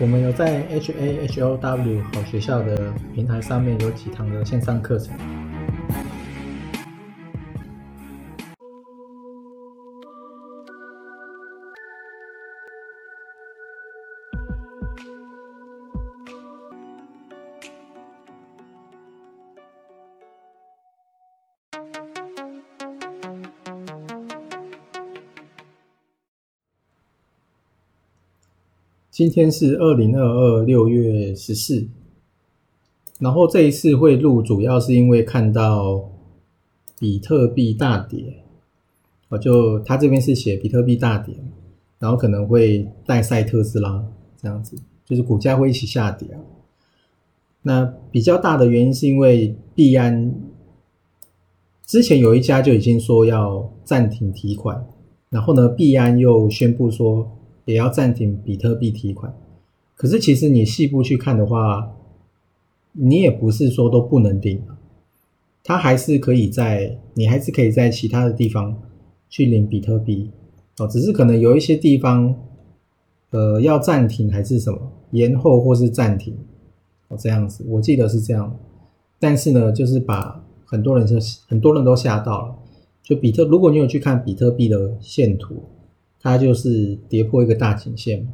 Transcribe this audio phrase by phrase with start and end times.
[0.00, 5.47] 我们有在 H A H O W 好学校的平台上面有几堂的线上课程。
[29.18, 31.88] 今天是二零二二六月十四，
[33.18, 36.08] 然后这一次会录，主要是因为看到
[37.00, 38.44] 比特币大跌，
[39.30, 41.34] 我就他这边是写比特币大跌，
[41.98, 44.04] 然后可能会带赛特斯拉
[44.40, 46.28] 这样子，就是股价会一起下跌。
[47.62, 50.32] 那比较大的原因是因为币安
[51.84, 54.86] 之前有一家就已经说要暂停提款，
[55.28, 57.34] 然后呢，币安又宣布说。
[57.68, 59.30] 也要暂停比特币提款，
[59.94, 61.94] 可是其实你细部去看的话，
[62.92, 64.62] 你也不是说都不能领，
[65.62, 68.74] 它还是可以在你还是可以在其他的地方
[69.28, 70.30] 去领比特币
[70.78, 72.34] 哦，只是可能有一些地方，
[73.32, 76.34] 呃，要暂停还是什么延后或是暂停
[77.08, 78.56] 哦这样子，我记得是这样，
[79.18, 81.16] 但是呢，就是把很多人就
[81.46, 82.54] 很多人都吓到了，
[83.02, 85.62] 就比特，如果你有去看比特币的线图。
[86.28, 88.26] 它就是跌破一个大颈线，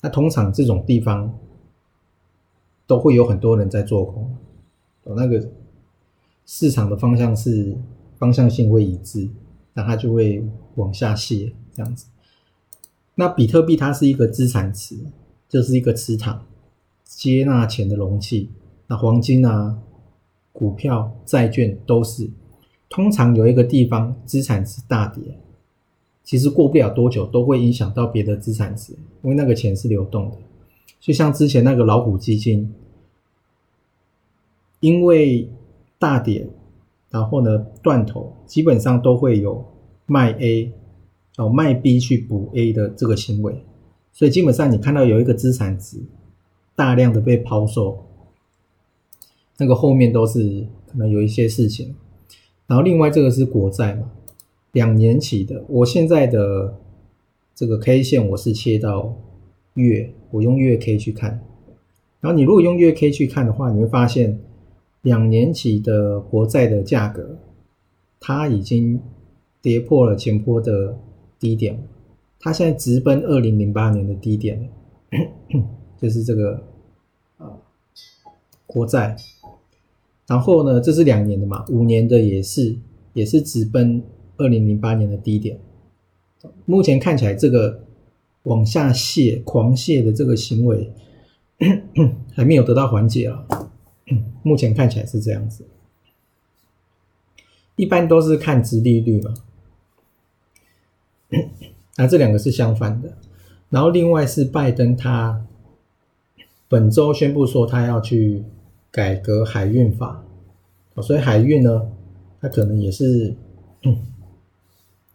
[0.00, 1.38] 那通常这种地方
[2.86, 4.36] 都会有很多人在做空，
[5.04, 5.48] 那个
[6.46, 7.76] 市场的方向是
[8.18, 9.28] 方向性会一致，
[9.74, 10.44] 那它就会
[10.74, 12.06] 往下泻这样子。
[13.14, 14.96] 那比特币它是一个资产池，
[15.48, 16.44] 就是一个池塘，
[17.04, 18.50] 接纳钱的容器。
[18.86, 19.78] 那黄金啊、
[20.52, 22.30] 股票、债券都是，
[22.88, 25.22] 通常有一个地方资产池大跌。
[26.28, 30.36] 其实过不了多久，都会影响到别的资产值，因为那个钱是流动的。
[31.00, 32.70] 就像之前那个老虎基金，
[34.80, 35.48] 因为
[35.98, 36.46] 大跌，
[37.08, 39.64] 然后呢断头，基本上都会有
[40.04, 40.70] 卖 A
[41.38, 43.64] 哦卖 B 去补 A 的这个行为，
[44.12, 45.96] 所以基本上你看到有一个资产值
[46.76, 48.04] 大量的被抛售，
[49.56, 51.96] 那个后面都是可能有一些事情。
[52.66, 54.10] 然后另外这个是国债嘛。
[54.72, 56.78] 两年期的，我现在的
[57.54, 59.16] 这个 K 线我是切到
[59.74, 61.42] 月，我用月 K 去看。
[62.20, 64.38] 然后你如果用月 K 去看的话，你会发现
[65.02, 67.38] 两年期的国债的价格，
[68.20, 69.00] 它已经
[69.62, 70.98] 跌破了前坡的
[71.38, 71.82] 低点，
[72.38, 74.68] 它现在直奔二零零八年的低点，
[75.96, 76.62] 就是这个
[77.38, 77.56] 啊
[78.66, 79.16] 国债。
[80.26, 82.76] 然后呢，这是两年的嘛，五年的也是
[83.14, 84.02] 也是直奔。
[84.38, 85.58] 二零零八年的低点，
[86.64, 87.84] 目前看起来这个
[88.44, 90.92] 往下泻、狂泻的这个行为
[92.34, 93.46] 还没有得到缓解了。
[94.42, 95.64] 目前看起来是这样子，
[97.76, 99.34] 一般都是看殖利率嘛。
[101.98, 103.12] 那这两个是相反的。
[103.70, 105.44] 然后另外是拜登他
[106.68, 108.44] 本周宣布说他要去
[108.90, 110.24] 改革海运法，
[111.02, 111.90] 所以海运呢，
[112.40, 113.34] 他可能也是。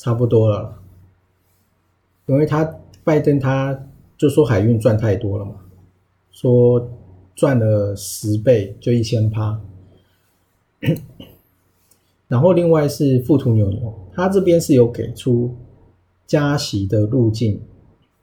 [0.00, 0.78] 差不多了，
[2.24, 2.64] 因为他
[3.04, 3.78] 拜登他
[4.16, 5.56] 就说海运赚太多了嘛，
[6.32, 6.88] 说
[7.36, 9.60] 赚了十倍就一千趴，
[12.28, 15.54] 然后另外是富途牛牛，他这边是有给出
[16.26, 17.60] 加息的路径，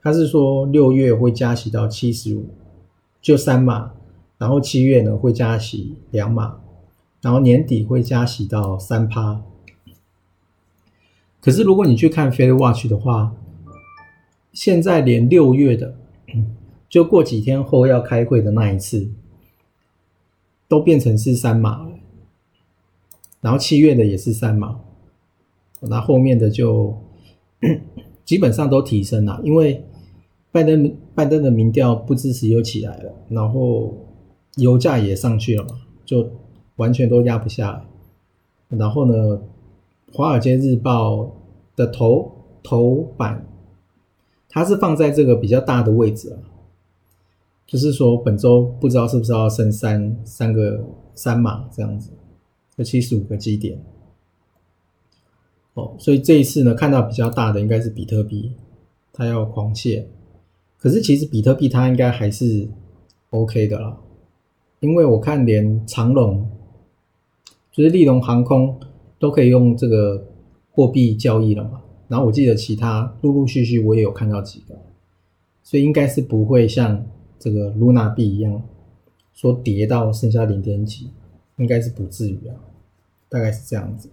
[0.00, 2.46] 他是说六月会加息到七十五，
[3.20, 3.92] 就三码，
[4.38, 6.60] 然后七月呢会加息两码，
[7.20, 9.42] 然后年底会加息到三趴。
[11.40, 13.34] 可是，如果你去看 Fed Watch 的话，
[14.52, 15.94] 现在连六月的，
[16.88, 19.08] 就过几天后要开会的那一次，
[20.66, 21.92] 都变成是三码了。
[23.40, 24.80] 然后七月的也是三码，
[25.80, 26.98] 那后面的就
[28.26, 29.84] 基本上都提升了，因为
[30.50, 33.94] 拜登拜登的民调不支持又起来了，然后
[34.56, 35.70] 油价也上去了嘛，
[36.04, 36.28] 就
[36.76, 37.84] 完全都压不下来。
[38.76, 39.40] 然后呢？
[40.16, 41.16] 《华尔街日报》
[41.78, 42.30] 的头
[42.60, 43.46] 头版，
[44.48, 46.42] 它是放在这个比较大的位置啊，
[47.64, 50.84] 就是说本周不知道是不是要升三三个
[51.14, 52.10] 三码这样子，
[52.74, 53.80] 有七十五个基点。
[55.74, 58.52] 哦，所以这一次呢，看到比较大的应该是比特币，
[59.12, 60.04] 它要狂泻。
[60.78, 62.68] 可是其实比特币它应该还是
[63.30, 63.96] OK 的啦，
[64.80, 66.50] 因为我看连长龙，
[67.70, 68.78] 就是利隆航空。
[69.20, 70.24] 都可以用这个
[70.78, 71.80] 货币交易了嘛？
[72.06, 74.76] 然后我记得其他陆陆续续我也有看到几个。
[75.64, 77.04] 所以应该是不会像
[77.36, 78.62] 这个 luna 币一样
[79.34, 81.10] 说跌到剩下零点几
[81.56, 82.54] 应该是不至于啊
[83.28, 84.08] 大概是这样子。